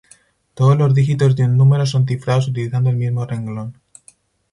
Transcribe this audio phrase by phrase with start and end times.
[0.55, 3.79] Todos los dígitos de un número son cifrados utilizando el mismo renglón.